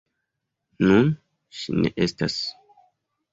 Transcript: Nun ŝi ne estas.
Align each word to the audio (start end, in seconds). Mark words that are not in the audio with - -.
Nun 0.87 1.11
ŝi 1.59 1.77
ne 1.83 1.93
estas. 2.07 2.39